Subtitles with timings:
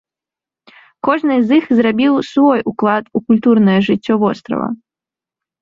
[1.07, 4.69] Кожны з іх зрабіў свой уклад у культурнае жыццё вострава.